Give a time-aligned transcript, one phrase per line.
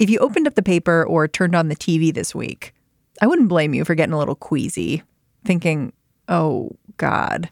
[0.00, 2.72] If you opened up the paper or turned on the TV this week,
[3.20, 5.02] I wouldn't blame you for getting a little queasy,
[5.44, 5.92] thinking,
[6.26, 7.50] oh, God.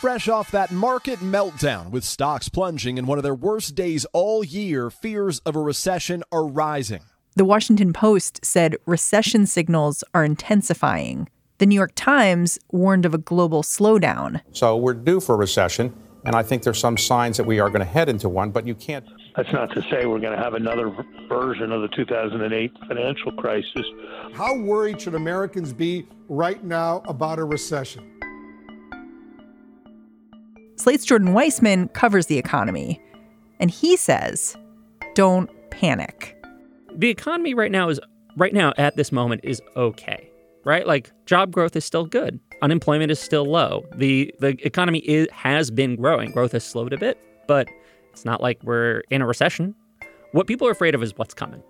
[0.00, 4.42] Fresh off that market meltdown with stocks plunging in one of their worst days all
[4.42, 7.02] year, fears of a recession are rising.
[7.36, 11.28] The Washington Post said recession signals are intensifying.
[11.58, 14.40] The New York Times warned of a global slowdown.
[14.52, 17.68] So we're due for a recession, and I think there's some signs that we are
[17.68, 19.04] going to head into one, but you can't.
[19.38, 20.90] That's not to say we're going to have another
[21.28, 23.86] version of the 2008 financial crisis.
[24.34, 28.20] How worried should Americans be right now about a recession?
[30.74, 33.00] Slate's Jordan Weissmann covers the economy,
[33.60, 34.56] and he says,
[35.14, 36.36] don't panic.
[36.96, 38.00] The economy right now is
[38.36, 40.28] right now at this moment is okay,
[40.64, 40.84] right?
[40.84, 42.40] Like job growth is still good.
[42.60, 43.86] Unemployment is still low.
[43.94, 46.32] The the economy is, has been growing.
[46.32, 47.68] Growth has slowed a bit, but
[48.18, 49.76] it's not like we're in a recession.
[50.32, 51.62] What people are afraid of is what's coming.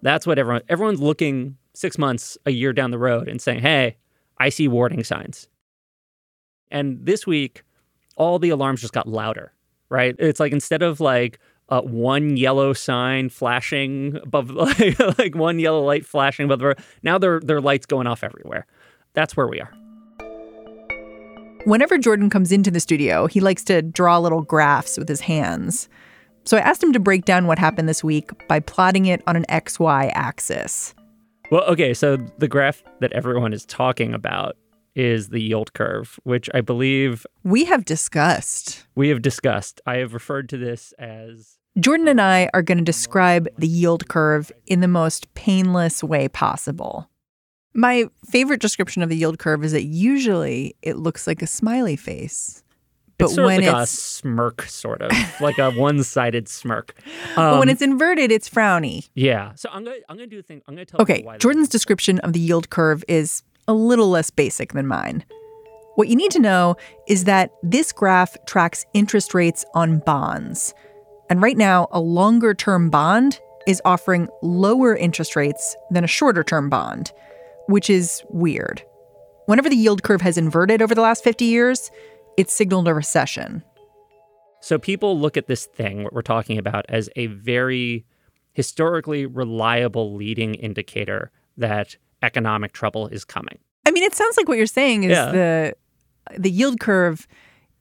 [0.00, 3.98] That's what everyone everyone's looking 6 months, a year down the road and saying, "Hey,
[4.38, 5.48] I see warning signs."
[6.70, 7.62] And this week
[8.16, 9.52] all the alarms just got louder,
[9.90, 10.16] right?
[10.18, 15.82] It's like instead of like uh, one yellow sign flashing above, like, like one yellow
[15.82, 18.66] light flashing above the road, now there are lights going off everywhere.
[19.12, 19.81] That's where we are.
[21.64, 25.88] Whenever Jordan comes into the studio, he likes to draw little graphs with his hands.
[26.44, 29.36] So I asked him to break down what happened this week by plotting it on
[29.36, 30.92] an XY axis.
[31.52, 34.56] Well, okay, so the graph that everyone is talking about
[34.96, 38.84] is the yield curve, which I believe we have discussed.
[38.96, 39.80] We have discussed.
[39.86, 43.68] I have referred to this as Jordan and um, I are going to describe the
[43.68, 47.08] yield curve in the most painless way possible.
[47.74, 51.96] My favorite description of the yield curve is that usually it looks like a smiley
[51.96, 52.62] face.
[53.18, 56.94] But it's when like it's a smirk, sort of like a one-sided smirk.
[56.98, 59.08] Um, but when um, it's inverted, it's frowny.
[59.14, 59.54] Yeah.
[59.54, 60.62] So I'm gonna I'm gonna do the thing.
[60.66, 60.98] I'm gonna tell.
[60.98, 61.02] You.
[61.02, 61.38] Okay.
[61.38, 65.24] Jordan's description of the yield curve is a little less basic than mine.
[65.94, 70.74] What you need to know is that this graph tracks interest rates on bonds.
[71.28, 76.42] And right now, a longer term bond is offering lower interest rates than a shorter
[76.42, 77.12] term bond,
[77.68, 78.82] which is weird.
[79.46, 81.90] Whenever the yield curve has inverted over the last 50 years,
[82.36, 83.62] it's signaled a recession.
[84.60, 88.04] So people look at this thing, what we're talking about, as a very
[88.52, 93.58] historically reliable leading indicator that economic trouble is coming.
[93.86, 95.32] I mean, it sounds like what you're saying is yeah.
[95.32, 95.76] the
[96.38, 97.26] the yield curve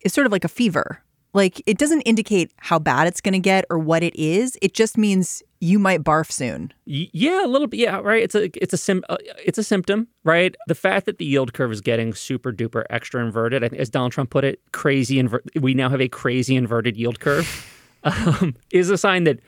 [0.02, 1.04] is sort of like a fever.
[1.34, 4.58] Like it doesn't indicate how bad it's going to get or what it is.
[4.62, 6.74] It just means you might barf soon.
[6.86, 7.80] Yeah, a little bit.
[7.80, 8.22] Yeah, right.
[8.22, 10.56] It's a it's a sim, uh, it's a symptom, right?
[10.68, 14.12] The fact that the yield curve is getting super duper extra inverted, I as Donald
[14.12, 15.44] Trump put it, crazy invert.
[15.60, 17.48] We now have a crazy inverted yield curve,
[18.04, 19.40] um, is a sign that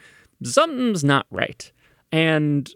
[0.43, 1.71] something's not right.
[2.11, 2.71] And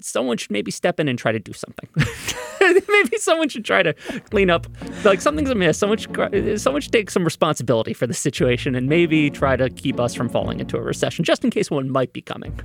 [0.00, 1.88] someone should maybe step in and try to do something.
[2.88, 3.92] maybe someone should try to
[4.30, 4.66] clean up.
[5.04, 5.78] Like something's amiss.
[5.78, 9.98] Someone should, someone should take some responsibility for the situation and maybe try to keep
[10.00, 12.58] us from falling into a recession, just in case one might be coming.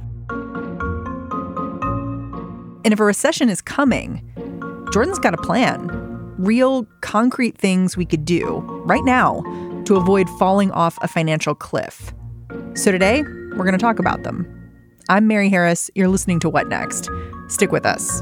[2.84, 4.24] And if a recession is coming,
[4.94, 5.90] Jordan's got a plan.
[6.38, 9.42] Real concrete things we could do right now
[9.86, 12.14] to avoid falling off a financial cliff.
[12.76, 14.46] So today, we're going to talk about them.
[15.10, 15.90] I'm Mary Harris.
[15.96, 17.10] You're listening to What Next?
[17.48, 18.22] Stick with us.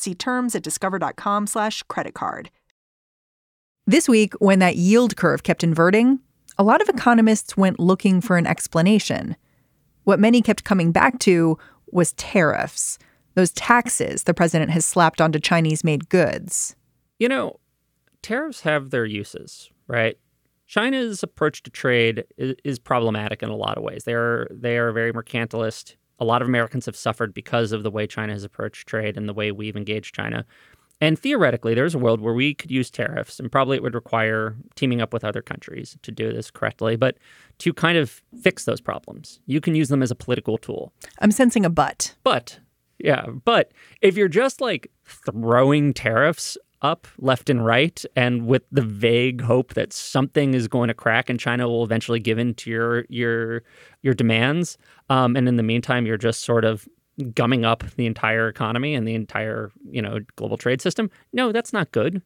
[0.00, 2.50] See terms at discover.com/slash credit card.
[3.86, 6.20] This week, when that yield curve kept inverting,
[6.58, 9.36] a lot of economists went looking for an explanation.
[10.04, 11.58] What many kept coming back to
[11.92, 12.98] was tariffs
[13.34, 16.76] those taxes the president has slapped onto Chinese made goods.
[17.18, 17.60] You know,
[18.22, 20.18] tariffs have their uses, right?
[20.66, 24.04] China's approach to trade is, is, problematic in a lot of ways.
[24.04, 25.96] They're they are very mercantilist.
[26.20, 29.28] A lot of Americans have suffered because of the way China has approached trade and
[29.28, 30.44] the way we've engaged China.
[31.00, 34.54] And theoretically, there's a world where we could use tariffs, and probably it would require
[34.74, 36.94] teaming up with other countries to do this correctly.
[36.96, 37.16] But
[37.58, 40.92] to kind of fix those problems, you can use them as a political tool.
[41.20, 42.14] I'm sensing a but.
[42.22, 42.60] But,
[42.98, 48.82] yeah, but if you're just like throwing tariffs up left and right and with the
[48.82, 52.70] vague hope that something is going to crack and China will eventually give in to
[52.70, 53.62] your your
[54.02, 54.78] your demands
[55.08, 56.88] um, and in the meantime you're just sort of
[57.34, 61.10] gumming up the entire economy and the entire, you know, global trade system.
[61.32, 62.22] No, that's not good.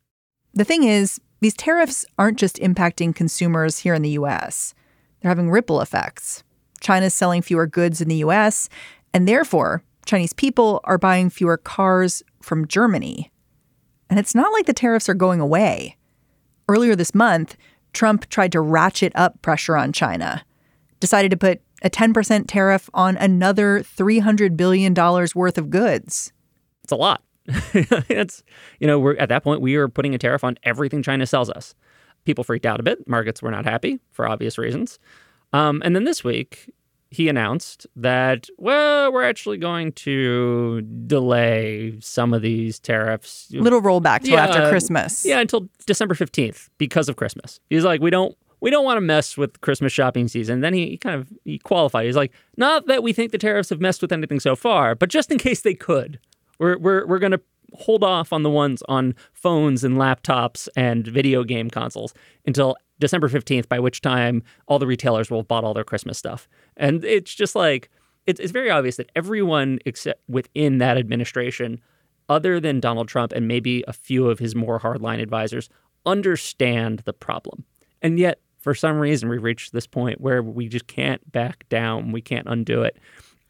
[0.54, 4.74] The thing is, these tariffs aren't just impacting consumers here in the US.
[5.20, 6.42] They're having ripple effects.
[6.80, 8.68] China's selling fewer goods in the US,
[9.12, 13.30] and therefore, Chinese people are buying fewer cars from Germany.
[14.10, 15.96] And it's not like the tariffs are going away.
[16.68, 17.56] Earlier this month,
[17.92, 20.44] Trump tried to ratchet up pressure on China,
[21.00, 26.32] decided to put a 10% tariff on another $300 billion worth of goods.
[26.82, 27.22] It's a lot.
[27.46, 28.42] it's,
[28.80, 31.50] you know, we're at that point, we are putting a tariff on everything China sells
[31.50, 31.74] us.
[32.24, 33.06] People freaked out a bit.
[33.06, 34.98] Markets were not happy for obvious reasons.
[35.52, 36.72] Um, and then this week,
[37.14, 43.48] he announced that, well, we're actually going to delay some of these tariffs.
[43.52, 45.24] Little rollback till yeah, after Christmas.
[45.24, 47.60] Yeah, until December 15th because of Christmas.
[47.70, 50.60] He's like, we don't we don't want to mess with Christmas shopping season.
[50.60, 52.06] Then he, he kind of he qualified.
[52.06, 55.08] He's like, not that we think the tariffs have messed with anything so far, but
[55.08, 56.18] just in case they could,
[56.58, 57.40] we're we're we're going to
[57.74, 62.14] hold off on the ones on phones and laptops and video game consoles
[62.46, 66.16] until December 15th, by which time all the retailers will have bought all their Christmas
[66.16, 66.48] stuff.
[66.76, 67.90] And it's just like,
[68.26, 71.80] it's, it's very obvious that everyone except within that administration,
[72.28, 75.68] other than Donald Trump and maybe a few of his more hardline advisors,
[76.06, 77.64] understand the problem.
[78.00, 82.12] And yet for some reason we've reached this point where we just can't back down.
[82.12, 82.96] We can't undo it.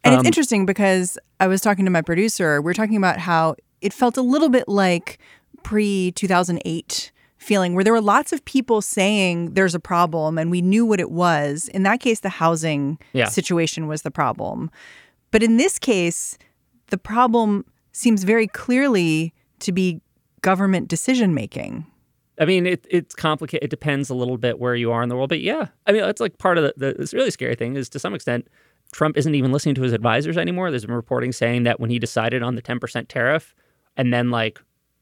[0.03, 2.61] And um, it's interesting because I was talking to my producer.
[2.61, 3.55] We are talking about how
[3.85, 5.19] it felt a little bit like
[5.63, 10.63] pre 2008 feeling where there were lots of people saying there's a problem and we
[10.63, 11.69] knew what it was.
[11.69, 13.29] In that case, the housing yeah.
[13.29, 14.71] situation was the problem.
[15.31, 16.39] But in this case,
[16.87, 20.01] the problem seems very clearly to be
[20.41, 21.87] government decision making.
[22.41, 23.65] I mean, it, it's complicated.
[23.65, 25.29] It depends a little bit where you are in the world.
[25.29, 27.91] But yeah, I mean, it's like part of the, the this really scary thing is
[27.91, 28.49] to some extent,
[28.93, 30.71] Trump isn't even listening to his advisors anymore.
[30.71, 33.55] There's been reporting saying that when he decided on the 10% tariff
[33.97, 34.61] and then like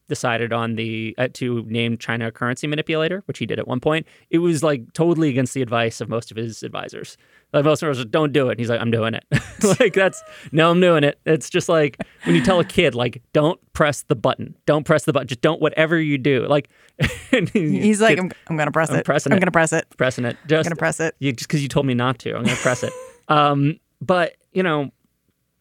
[0.09, 3.79] decided on the uh, to name China a currency manipulator, which he did at one
[3.79, 7.17] point, it was like totally against the advice of most of his advisors.
[7.53, 8.51] Like most of us, don't do it.
[8.51, 9.23] And he's like, I'm doing it.
[9.79, 11.19] like that's no, I'm doing it.
[11.25, 14.55] It's just like when you tell a kid, like, don't press the button.
[14.65, 15.27] Don't press the button.
[15.27, 16.45] Just don't whatever you do.
[16.47, 16.69] Like
[17.53, 19.05] he's like, I'm, I'm gonna press I'm it.
[19.05, 19.41] Pressing I'm it.
[19.41, 19.85] gonna press it.
[19.97, 20.37] Pressing it.
[20.47, 21.15] Just I'm gonna press it.
[21.19, 22.93] You, just because you told me not to, I'm gonna press it.
[23.29, 24.91] Um, but you know,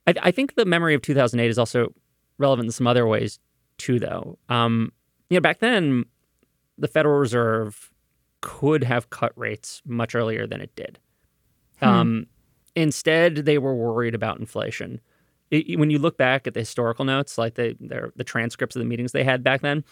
[0.08, 1.94] I, I think the memory of 2008 is also
[2.42, 3.38] relevant in some other ways
[3.78, 4.38] too, though.
[4.48, 4.92] Um,
[5.30, 6.04] you know, back then,
[6.76, 7.90] the Federal Reserve
[8.42, 10.98] could have cut rates much earlier than it did.
[11.78, 11.86] Hmm.
[11.86, 12.26] Um,
[12.76, 15.00] instead, they were worried about inflation.
[15.50, 17.76] It, when you look back at the historical notes, like the,
[18.16, 19.84] the transcripts of the meetings they had back then,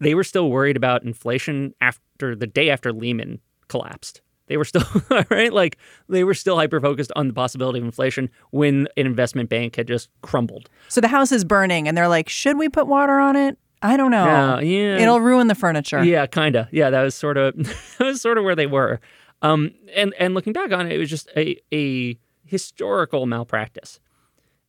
[0.00, 4.20] they were still worried about inflation after the day after Lehman collapsed.
[4.46, 4.84] They were still
[5.30, 9.48] right, like they were still hyper focused on the possibility of inflation when an investment
[9.48, 10.68] bank had just crumbled.
[10.88, 13.96] So the house is burning, and they're like, "Should we put water on it?" I
[13.96, 14.24] don't know.
[14.24, 14.98] Yeah, yeah.
[14.98, 16.02] It'll ruin the furniture.
[16.02, 16.68] Yeah, kind of.
[16.72, 17.54] Yeah, that was sort of
[17.98, 19.00] that was sort of where they were.
[19.42, 24.00] Um, and and looking back on it, it was just a a historical malpractice.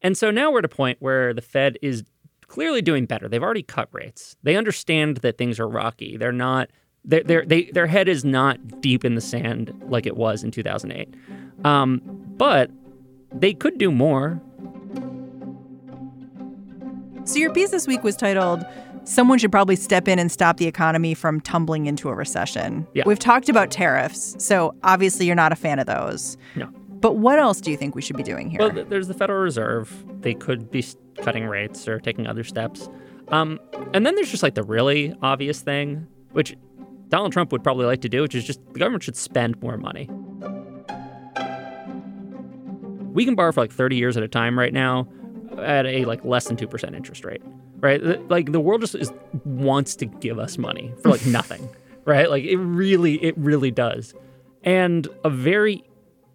[0.01, 2.03] And so now we're at a point where the Fed is
[2.47, 3.27] clearly doing better.
[3.27, 4.35] They've already cut rates.
[4.43, 6.17] They understand that things are rocky.
[6.17, 6.69] They're not
[7.05, 10.51] their their they, their head is not deep in the sand like it was in
[10.51, 11.13] 2008.
[11.63, 12.01] Um,
[12.37, 12.71] but
[13.33, 14.41] they could do more.
[17.25, 18.65] So your piece this week was titled
[19.05, 22.87] Someone should probably step in and stop the economy from tumbling into a recession.
[22.95, 23.03] Yeah.
[23.05, 26.37] We've talked about tariffs, so obviously you're not a fan of those.
[26.55, 26.67] No.
[26.89, 28.59] But what else do you think we should be doing here?
[28.59, 29.93] Well, there's the Federal Reserve.
[30.21, 30.83] They could be
[31.21, 32.89] cutting rates or taking other steps.
[33.27, 33.59] Um,
[33.93, 36.55] and then there's just like the really obvious thing, which
[37.09, 39.77] Donald Trump would probably like to do, which is just the government should spend more
[39.77, 40.09] money.
[43.13, 45.07] We can borrow for like 30 years at a time right now
[45.59, 47.41] at a like less than 2% interest rate,
[47.79, 48.29] right?
[48.29, 49.13] Like the world just is,
[49.45, 51.69] wants to give us money for like nothing,
[52.03, 52.29] right?
[52.29, 54.13] Like it really, it really does.
[54.63, 55.83] And a very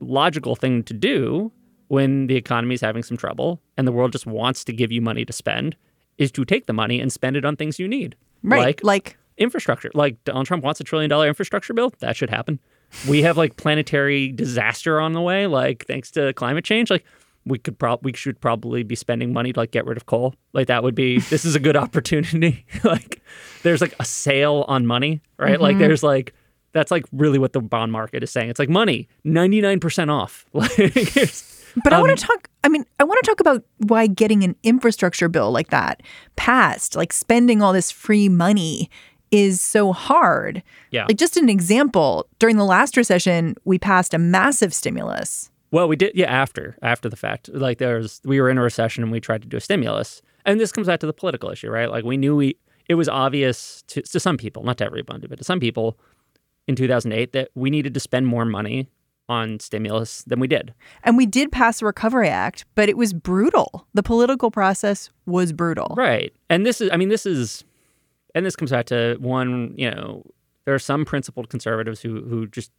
[0.00, 1.52] logical thing to do
[1.88, 5.02] when the economy is having some trouble and the world just wants to give you
[5.02, 5.76] money to spend
[6.16, 8.14] is to take the money and spend it on things you need.
[8.42, 8.60] Right.
[8.60, 9.90] Like, Like, infrastructure.
[9.94, 11.92] Like Donald Trump wants a trillion dollar infrastructure bill.
[11.98, 12.60] That should happen.
[13.08, 16.90] We have like planetary disaster on the way, like thanks to climate change.
[16.90, 17.04] Like
[17.46, 20.34] we could prob we should probably be spending money to like get rid of coal.
[20.52, 22.64] Like that would be this is a good opportunity.
[22.84, 23.20] like
[23.62, 25.60] there's like a sale on money, right?
[25.60, 26.34] Like there's like
[26.72, 28.48] that's like really what the bond market is saying.
[28.50, 30.46] It's like money, 99% off.
[31.84, 32.48] But I Um, want to talk.
[32.64, 36.02] I mean, I want to talk about why getting an infrastructure bill like that
[36.34, 38.90] passed, like spending all this free money,
[39.30, 40.62] is so hard.
[40.90, 41.06] Yeah.
[41.06, 45.50] Like, just an example during the last recession, we passed a massive stimulus.
[45.70, 47.48] Well, we did, yeah, after after the fact.
[47.52, 50.58] Like there's, we were in a recession and we tried to do a stimulus, and
[50.58, 51.90] this comes back to the political issue, right?
[51.90, 52.56] Like we knew we,
[52.88, 55.96] it was obvious to to some people, not to everybody, but to some people,
[56.66, 58.88] in 2008 that we needed to spend more money
[59.28, 60.74] on stimulus than we did.
[61.04, 63.86] And we did pass a Recovery Act, but it was brutal.
[63.94, 65.94] The political process was brutal.
[65.96, 66.34] Right.
[66.48, 67.64] And this is, I mean, this is,
[68.34, 70.24] and this comes back to one, you know,
[70.64, 72.70] there are some principled conservatives who, who just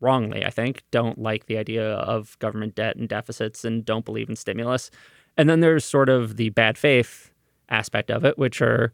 [0.00, 4.28] wrongly, I think, don't like the idea of government debt and deficits and don't believe
[4.28, 4.90] in stimulus.
[5.36, 7.30] And then there's sort of the bad faith
[7.68, 8.92] aspect of it, which are,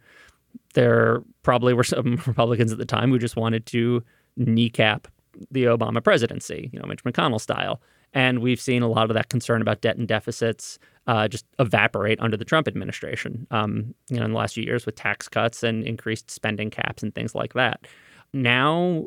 [0.75, 4.03] there probably were some Republicans at the time who just wanted to
[4.37, 5.09] kneecap
[5.51, 7.81] the Obama presidency, you know, Mitch McConnell style.
[8.15, 12.21] And we've seen a lot of that concern about debt and deficits uh, just evaporate
[12.21, 15.63] under the Trump administration, um, you know, in the last few years with tax cuts
[15.63, 17.87] and increased spending caps and things like that.
[18.33, 19.07] Now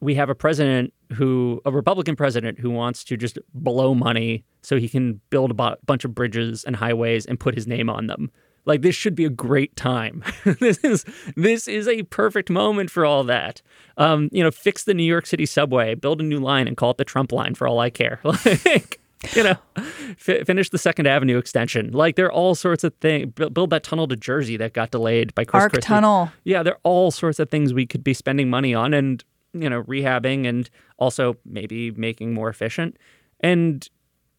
[0.00, 4.78] we have a president who, a Republican president who wants to just blow money so
[4.78, 8.30] he can build a bunch of bridges and highways and put his name on them.
[8.64, 10.22] Like this should be a great time.
[10.44, 13.62] this is this is a perfect moment for all that.
[13.96, 16.90] Um, you know, fix the New York City subway, build a new line, and call
[16.90, 18.20] it the Trump line for all I care.
[18.24, 19.00] Like,
[19.34, 21.90] you know, f- finish the Second Avenue extension.
[21.92, 23.32] Like there are all sorts of things.
[23.34, 25.86] Build, build that tunnel to Jersey that got delayed by Chris Arc Christie.
[25.88, 26.30] Tunnel.
[26.44, 29.22] Yeah, there are all sorts of things we could be spending money on, and
[29.52, 32.96] you know, rehabbing, and also maybe making more efficient.
[33.40, 33.88] And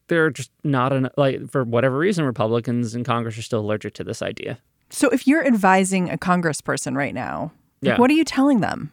[0.08, 1.12] they're just not enough.
[1.16, 4.58] Like for whatever reason, Republicans in Congress are still allergic to this idea.
[4.88, 7.98] So if you're advising a congressperson right now, like, Yeah.
[7.98, 8.90] what are you telling them?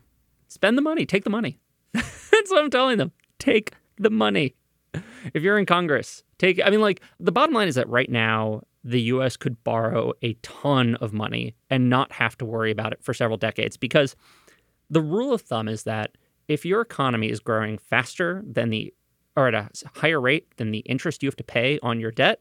[0.48, 1.06] Spend the money.
[1.06, 1.58] Take the money.
[1.94, 3.12] That's what I'm telling them.
[3.40, 4.54] Take the money.
[5.34, 6.60] If you're in Congress, take.
[6.64, 9.36] I mean, like the bottom line is that right now the U.S.
[9.36, 13.38] could borrow a ton of money and not have to worry about it for several
[13.38, 14.16] decades because
[14.90, 16.12] the rule of thumb is that
[16.48, 18.94] if your economy is growing faster than the
[19.36, 22.40] or at a higher rate than the interest you have to pay on your debt,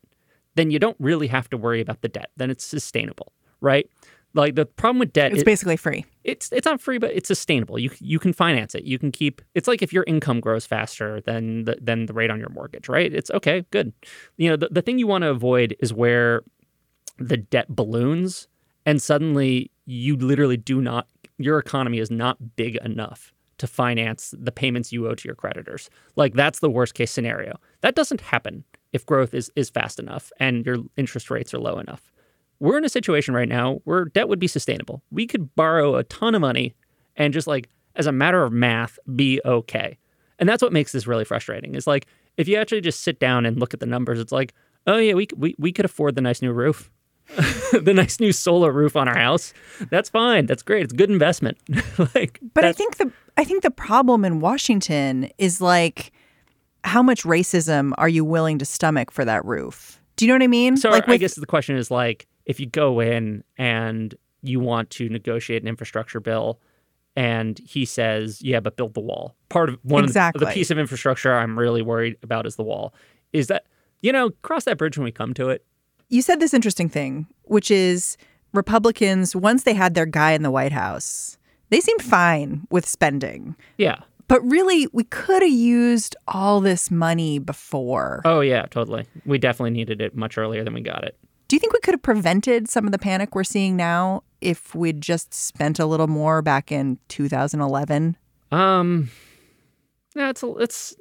[0.54, 2.30] then you don't really have to worry about the debt.
[2.36, 3.88] Then it's sustainable, right?
[4.36, 6.04] Like the problem with debt It's is basically free.
[6.22, 7.78] it's it's not free, but it's sustainable.
[7.78, 8.84] You you can finance it.
[8.84, 9.40] You can keep.
[9.54, 12.88] It's like if your income grows faster than the than the rate on your mortgage,
[12.88, 13.12] right?
[13.12, 13.92] It's okay, good.
[14.36, 16.42] You know, the, the thing you want to avoid is where
[17.18, 18.46] the debt balloons
[18.84, 21.08] and suddenly you literally do not.
[21.38, 25.88] Your economy is not big enough to finance the payments you owe to your creditors.
[26.14, 27.58] Like that's the worst case scenario.
[27.80, 31.78] That doesn't happen if growth is is fast enough and your interest rates are low
[31.78, 32.12] enough
[32.60, 35.02] we're in a situation right now where debt would be sustainable.
[35.10, 36.74] We could borrow a ton of money
[37.16, 39.98] and just like as a matter of math be okay.
[40.38, 41.74] And that's what makes this really frustrating.
[41.74, 44.54] Is like if you actually just sit down and look at the numbers, it's like,
[44.86, 46.90] oh yeah, we we we could afford the nice new roof.
[47.72, 49.52] the nice new solar roof on our house.
[49.90, 50.46] That's fine.
[50.46, 50.84] That's great.
[50.84, 51.58] It's good investment.
[52.14, 56.12] like But I think the I think the problem in Washington is like
[56.84, 60.00] how much racism are you willing to stomach for that roof?
[60.14, 60.76] Do you know what I mean?
[60.76, 64.90] So like I guess the question is like, if you go in and you want
[64.90, 66.60] to negotiate an infrastructure bill,
[67.14, 70.70] and he says, "Yeah, but build the wall." Part of one of the, the piece
[70.70, 72.94] of infrastructure I'm really worried about is the wall.
[73.32, 73.66] Is that
[74.00, 75.64] you know cross that bridge when we come to it?
[76.08, 78.16] you said this interesting thing, which is
[78.52, 81.38] Republicans once they had their guy in the White House,
[81.70, 83.56] they seemed fine with spending.
[83.76, 83.98] Yeah.
[84.28, 88.22] But really, we could have used all this money before.
[88.24, 89.06] Oh yeah, totally.
[89.24, 91.16] We definitely needed it much earlier than we got it.
[91.48, 94.74] Do you think we could have prevented some of the panic we're seeing now if
[94.74, 98.16] we'd just spent a little more back in 2011?
[98.50, 99.10] Um,
[100.14, 100.96] no, it's a, it's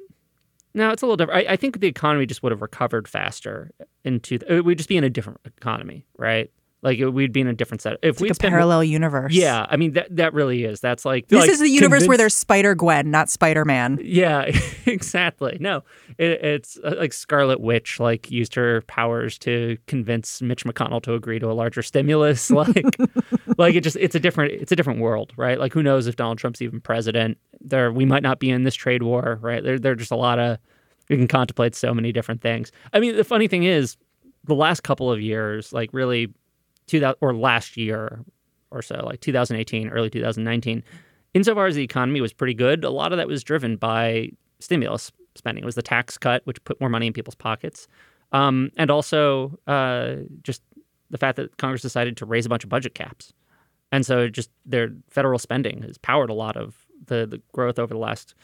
[0.74, 1.48] no, it's a little different.
[1.48, 3.70] I, I think the economy just would have recovered faster
[4.04, 4.38] into.
[4.48, 6.50] It would just be in a different economy, right?
[6.86, 7.94] Like it, we'd be in a different set.
[7.94, 9.32] If It's we like a parallel universe.
[9.32, 10.78] Yeah, I mean that that really is.
[10.78, 13.98] That's like This like, is the universe where there's Spider Gwen, not Spider Man.
[14.00, 14.42] Yeah,
[14.86, 15.56] exactly.
[15.60, 15.82] No,
[16.16, 21.14] it, it's uh, like Scarlet Witch like used her powers to convince Mitch McConnell to
[21.14, 22.50] agree to a larger stimulus.
[22.56, 22.96] Like,
[23.58, 25.58] like it just it's a different it's a different world, right?
[25.58, 27.36] Like who knows if Donald Trump's even president?
[27.60, 29.62] There we might not be in this trade war, right?
[29.62, 30.58] There there are just a lot of
[31.08, 32.70] you can contemplate so many different things.
[32.92, 33.96] I mean, the funny thing is,
[34.44, 36.32] the last couple of years, like really,
[36.86, 38.24] two thousand or last year
[38.70, 40.82] or so, like 2018, early 2019,
[41.34, 45.12] insofar as the economy was pretty good, a lot of that was driven by stimulus
[45.36, 45.62] spending.
[45.62, 47.86] It was the tax cut, which put more money in people's pockets,
[48.32, 50.62] um, and also uh, just
[51.10, 53.32] the fact that Congress decided to raise a bunch of budget caps,
[53.92, 57.94] and so just their federal spending has powered a lot of the, the growth over
[57.94, 58.34] the last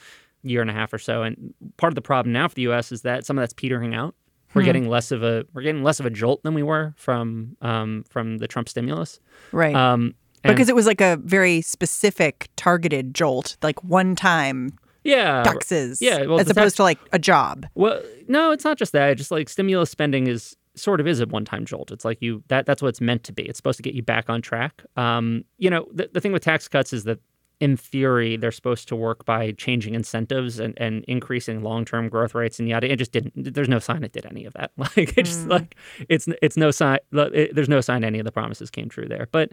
[0.43, 1.23] year and a half or so.
[1.23, 2.93] And part of the problem now for the U.S.
[2.93, 4.15] is that some of that's petering out.
[4.55, 4.67] We're Hmm.
[4.67, 8.05] getting less of a we're getting less of a jolt than we were from um,
[8.09, 9.19] from the Trump stimulus.
[9.53, 9.75] Right.
[9.75, 16.01] Um, because it was like a very specific targeted jolt, like one time yeah, taxes,
[16.03, 17.67] yeah, well, as opposed tax- to like a job.
[17.75, 19.17] Well, no, it's not just that.
[19.17, 21.91] Just like stimulus spending is sort of is a one-time jolt.
[21.93, 23.43] It's like you that that's what it's meant to be.
[23.45, 24.83] It's supposed to get you back on track.
[24.97, 27.19] Um, you know, the, the thing with tax cuts is that
[27.61, 32.59] in theory they're supposed to work by changing incentives and, and increasing long-term growth rates
[32.59, 32.91] and yada.
[32.91, 33.55] It just didn't.
[33.55, 34.73] There's no sign it did any of that.
[34.97, 35.51] Like it's just mm.
[35.51, 35.77] like
[36.09, 36.99] it's it's no sign.
[37.13, 39.29] It, there's no sign any of the promises came true there.
[39.31, 39.53] But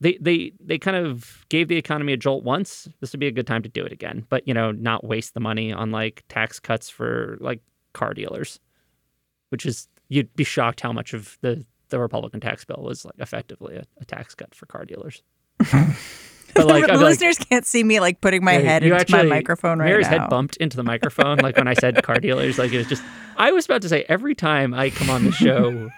[0.00, 2.88] they they they kind of gave the economy a jolt once.
[3.00, 5.34] This would be a good time to do it again, but you know, not waste
[5.34, 7.60] the money on like tax cuts for like
[7.92, 8.60] car dealers,
[9.48, 13.18] which is you'd be shocked how much of the the Republican tax bill was like
[13.18, 15.22] effectively a, a tax cut for car dealers.
[15.58, 19.12] But like, the be like, listeners can't see me like putting my yeah, head into
[19.12, 20.20] my microphone right Mary's now.
[20.20, 22.58] head bumped into the microphone, like when I said car dealers.
[22.58, 23.02] Like it was just.
[23.36, 25.90] I was about to say every time I come on the show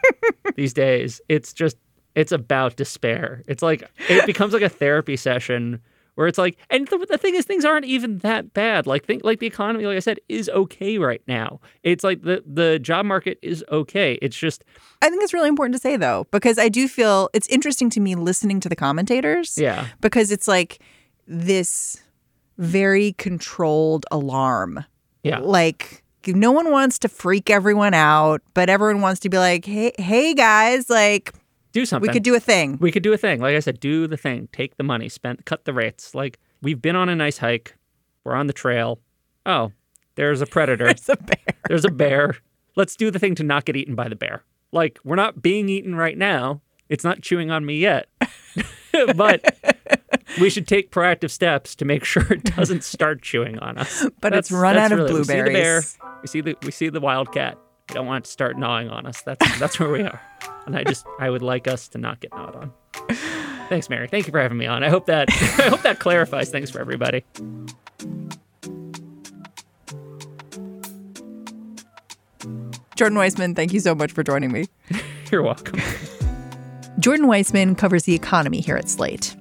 [0.57, 1.77] these days, it's just
[2.15, 3.43] it's about despair.
[3.47, 5.81] It's like it becomes like a therapy session
[6.21, 8.87] where it's like, and the, the thing is, things aren't even that bad.
[8.87, 11.61] Like think like the economy, like I said, is okay right now.
[11.83, 14.19] It's like the the job market is okay.
[14.21, 14.63] It's just
[15.01, 18.01] I think it's really important to say though, because I do feel it's interesting to
[18.01, 19.57] me listening to the commentators.
[19.57, 20.81] yeah, Because it's like
[21.27, 22.03] this
[22.59, 24.85] very controlled alarm.
[25.23, 25.39] yeah.
[25.39, 29.93] Like no one wants to freak everyone out, but everyone wants to be like, hey,
[29.99, 31.33] hey guys, like
[31.73, 32.09] Do something.
[32.09, 32.79] we could do a thing.
[32.81, 33.41] We could do a thing.
[33.41, 34.49] Like I said, do the thing.
[34.53, 35.09] Take the money.
[35.09, 35.45] Spend.
[35.45, 36.15] Cut the rates.
[36.15, 37.77] Like we've been on a nice hike.
[38.25, 38.99] We're on the trail.
[39.47, 39.73] Oh,
[40.17, 40.87] there's a predator.
[40.91, 41.37] It's a bear.
[41.69, 42.37] there's a bear.
[42.77, 44.43] Let's do the thing to not get eaten by the bear.
[44.73, 46.61] Like we're not being eaten right now.
[46.89, 48.09] It's not chewing on me yet.
[49.17, 49.57] but
[50.41, 54.05] we should take proactive steps to make sure it doesn't start chewing on us.
[54.21, 55.45] But it's That's- run that's out of really- We see the bear.
[55.45, 55.99] blueberries.
[56.23, 57.57] We see the we see the wild cat.
[57.89, 59.23] We don't want it to start gnawing on us.
[59.23, 60.21] That's that's where we are.
[60.71, 62.73] And I just I would like us to not get gnawed on.
[63.69, 64.07] Thanks, Mary.
[64.07, 64.85] Thank you for having me on.
[64.85, 65.29] I hope that
[65.59, 67.25] I hope that clarifies things for everybody.
[72.95, 74.67] Jordan Weissmann, thank you so much for joining me.
[75.33, 75.81] You're welcome.
[77.01, 79.35] Jordan Weissmann covers the economy here at Slate.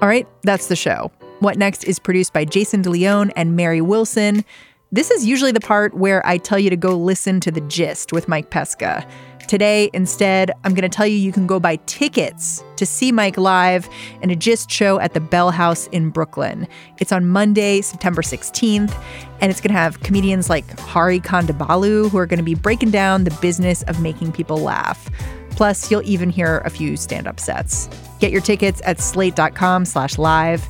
[0.00, 1.12] All right, that's the show.
[1.38, 4.44] What Next is produced by Jason DeLeon and Mary Wilson.
[4.90, 8.10] This is usually the part where I tell you to go listen to The Gist
[8.10, 9.06] with Mike Pesca.
[9.46, 13.36] Today, instead, I'm going to tell you you can go buy tickets to see Mike
[13.36, 13.86] live
[14.22, 16.66] in a Gist show at the Bell House in Brooklyn.
[17.00, 18.94] It's on Monday, September 16th,
[19.42, 22.90] and it's going to have comedians like Hari Kondabolu who are going to be breaking
[22.90, 25.10] down the business of making people laugh.
[25.50, 27.90] Plus, you'll even hear a few stand-up sets.
[28.20, 30.66] Get your tickets at slate.com slash live.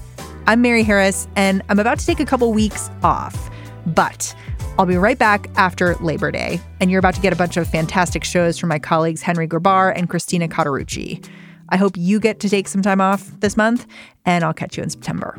[0.49, 3.48] I'm Mary Harris, and I'm about to take a couple weeks off,
[3.95, 4.35] but
[4.79, 7.69] I'll be right back after Labor Day, and you're about to get a bunch of
[7.69, 11.25] fantastic shows from my colleagues Henry Grabar and Christina Cauterucci.
[11.71, 13.87] I hope you get to take some time off this month,
[14.25, 15.39] and I'll catch you in September.